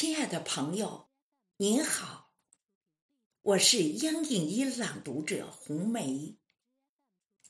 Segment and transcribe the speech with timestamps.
[0.00, 1.10] 亲爱的朋友，
[1.58, 2.32] 您好，
[3.42, 6.38] 我是央影音朗读者红梅。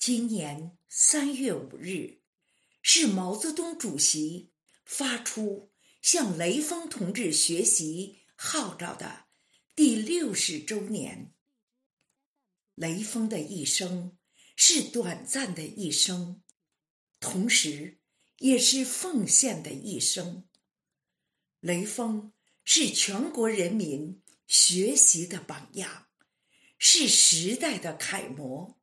[0.00, 2.22] 今年三月五日
[2.82, 4.50] 是毛泽东主席
[4.84, 5.70] 发出
[6.02, 9.26] 向雷锋同志学习号召的
[9.76, 11.32] 第六十周年。
[12.74, 14.18] 雷锋的一生
[14.56, 16.42] 是短暂的一生，
[17.20, 18.00] 同时
[18.38, 20.48] 也是奉献的一生。
[21.60, 22.32] 雷锋
[22.72, 26.06] 是全国人民学习的榜样，
[26.78, 28.78] 是时代的楷模。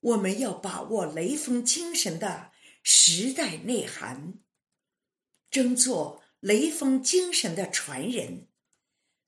[0.00, 2.52] 我们要把握雷锋精神的
[2.82, 4.34] 时代内涵，
[5.50, 8.48] 争做雷锋精神的传人，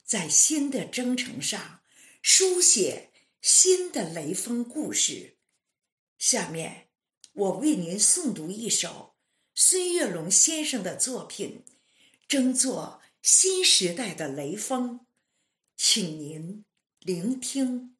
[0.04, 1.80] 在新的征程上
[2.20, 3.10] 书写
[3.40, 5.38] 新的雷锋故事。
[6.18, 6.90] 下面，
[7.32, 9.16] 我为您诵读一首
[9.54, 11.64] 孙月龙先生的作品。
[12.28, 15.06] 争做新时代的雷锋，
[15.76, 16.64] 请您
[17.00, 17.94] 聆听。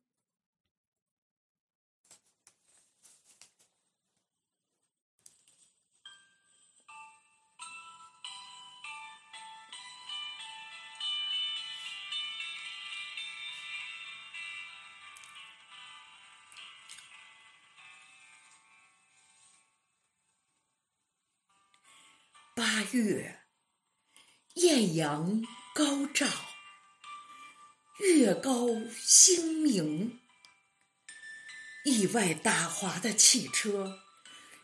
[22.56, 23.47] 八月。
[24.58, 25.40] 艳阳
[25.72, 26.26] 高照，
[28.00, 28.66] 月高
[29.00, 30.20] 星明。
[31.84, 34.00] 意外打滑的汽车，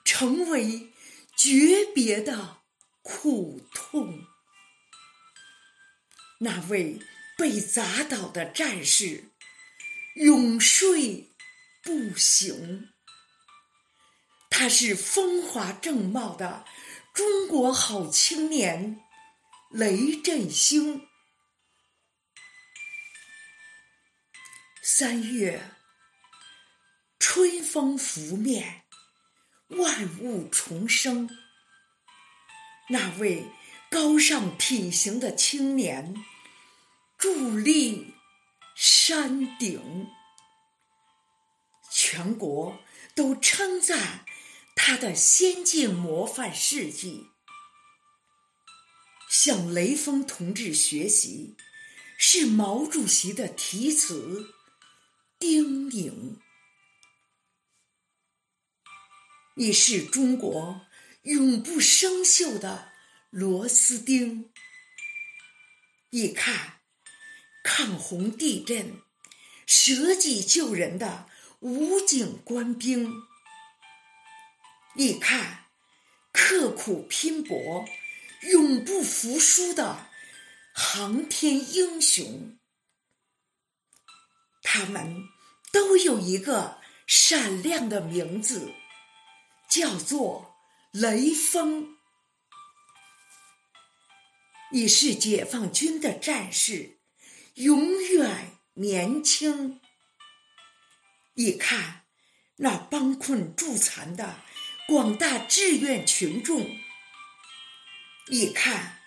[0.04, 0.92] 成为
[1.36, 2.62] 诀别的
[3.02, 4.26] 苦痛。
[6.40, 7.00] 那位
[7.38, 9.30] 被砸倒的战士，
[10.16, 11.30] 永睡
[11.84, 12.88] 不醒。
[14.50, 16.64] 他是风华正茂的
[17.14, 19.03] 中国好青年。
[19.76, 21.08] 雷震兴。
[24.80, 25.68] 三月，
[27.18, 28.84] 春风拂面，
[29.70, 31.28] 万物重生。
[32.90, 33.50] 那位
[33.90, 36.24] 高尚品行的青年，
[37.18, 38.14] 伫立
[38.76, 40.06] 山顶，
[41.90, 42.78] 全国
[43.16, 44.24] 都称赞
[44.76, 47.33] 他的先进模范事迹。
[49.34, 51.56] 向雷锋同志学习，
[52.16, 54.54] 是毛主席的题词
[55.40, 56.36] 叮咛。
[59.56, 60.82] 你是中国
[61.22, 62.92] 永不生锈的
[63.30, 64.52] 螺丝钉。
[66.10, 66.78] 你看
[67.64, 69.02] 抗洪地震、
[69.66, 71.28] 舍己救人的
[71.58, 73.12] 武警官兵，
[74.94, 75.64] 你看
[76.30, 77.84] 刻苦拼搏。
[78.50, 80.10] 永不服输的
[80.74, 82.58] 航天英雄，
[84.62, 85.28] 他们
[85.72, 88.72] 都有一个闪亮的名字，
[89.68, 90.54] 叫做
[90.92, 91.96] 雷锋。
[94.72, 96.98] 你是解放军的战士，
[97.54, 99.80] 永远年轻。
[101.34, 102.02] 你看
[102.56, 104.40] 那帮困助残的
[104.88, 106.84] 广大志愿群众。
[108.28, 109.00] 一看，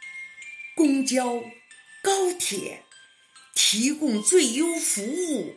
[0.76, 1.44] 公交、
[2.04, 2.84] 高铁
[3.56, 5.56] 提供最优服务，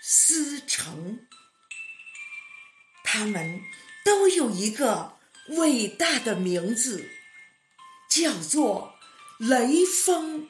[0.00, 1.28] 司乘，
[3.04, 3.60] 他们
[4.02, 5.18] 都有一个
[5.48, 7.10] 伟大的名字，
[8.08, 8.98] 叫做
[9.38, 10.48] 雷锋。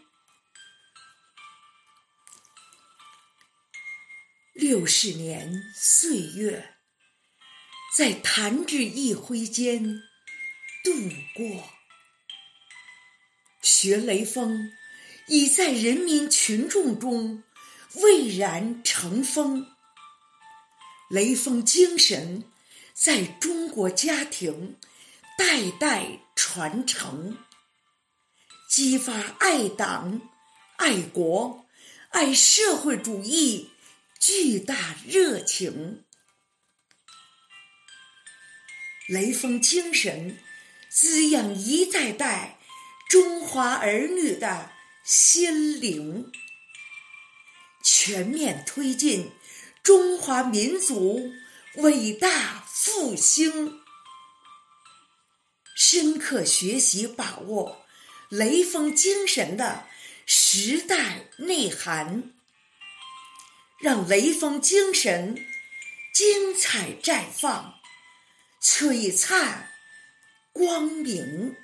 [4.52, 6.76] 六十年岁月，
[7.96, 9.82] 在弹指一挥间
[10.84, 10.92] 度
[11.34, 11.81] 过。
[13.62, 14.72] 学雷锋，
[15.28, 17.42] 已在人民群众中
[17.94, 19.68] 蔚然成风。
[21.08, 22.44] 雷锋精神
[22.92, 24.76] 在中国家庭
[25.38, 27.38] 代代传承，
[28.68, 30.20] 激发爱党、
[30.76, 31.66] 爱国、
[32.10, 33.70] 爱社会主义
[34.18, 36.04] 巨大热情。
[39.06, 40.38] 雷锋精神
[40.88, 42.58] 滋养一代代。
[43.12, 44.72] 中华儿女的
[45.04, 46.32] 心灵，
[47.84, 49.32] 全面推进
[49.82, 51.30] 中华民族
[51.74, 53.82] 伟大复兴，
[55.76, 57.84] 深刻学习把握
[58.30, 59.84] 雷锋精神的
[60.24, 62.32] 时代内涵，
[63.78, 65.36] 让雷锋精神
[66.14, 67.78] 精彩绽放、
[68.62, 69.70] 璀璨
[70.54, 71.54] 光明。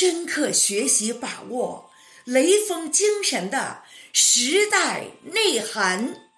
[0.00, 1.90] 深刻学习把握
[2.22, 6.30] 雷锋精神的时代内涵，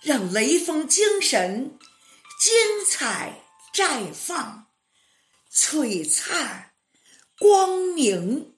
[0.00, 1.78] 让雷锋精神
[2.40, 2.54] 精
[2.86, 3.42] 彩
[3.74, 4.68] 绽放、
[5.52, 6.72] 璀璨
[7.38, 8.57] 光明。